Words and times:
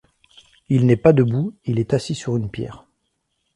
Il 0.69 0.87
n'est 0.87 0.97
pas 0.97 1.13
debout, 1.13 1.53
il 1.63 1.77
est 1.77 1.93
assis 1.93 2.15
sur 2.15 2.35
une 2.35 2.49
pierre. 2.49 2.87